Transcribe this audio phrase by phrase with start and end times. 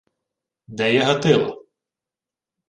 [0.67, 1.65] —Де є Гатило?